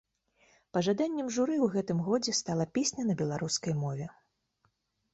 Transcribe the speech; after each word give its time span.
Пажаданнем 0.77 1.27
журы 1.35 1.53
ў 1.57 1.67
гэтым 1.77 2.01
годзе 2.09 2.31
стала 2.41 2.69
песня 2.79 3.01
на 3.13 3.21
беларускай 3.23 3.81
мове. 3.87 4.13